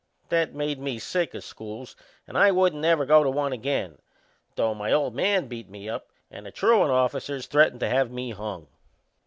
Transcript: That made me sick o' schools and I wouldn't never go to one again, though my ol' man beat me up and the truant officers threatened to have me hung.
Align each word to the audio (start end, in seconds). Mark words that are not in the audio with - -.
That 0.29 0.55
made 0.55 0.79
me 0.79 0.97
sick 0.97 1.35
o' 1.35 1.39
schools 1.41 1.95
and 2.25 2.35
I 2.35 2.49
wouldn't 2.49 2.81
never 2.81 3.05
go 3.05 3.23
to 3.23 3.29
one 3.29 3.53
again, 3.53 3.99
though 4.55 4.73
my 4.73 4.91
ol' 4.91 5.11
man 5.11 5.45
beat 5.47 5.69
me 5.69 5.87
up 5.87 6.09
and 6.31 6.47
the 6.47 6.51
truant 6.51 6.89
officers 6.89 7.45
threatened 7.45 7.81
to 7.81 7.87
have 7.89 8.09
me 8.09 8.31
hung. 8.31 8.65